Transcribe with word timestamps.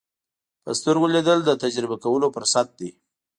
په 0.63 0.71
سترګو 0.79 1.07
لیدل 1.15 1.39
د 1.45 1.51
تجربه 1.63 1.95
کولو 2.03 2.27
فرصت 2.35 2.67
دی 2.79 2.89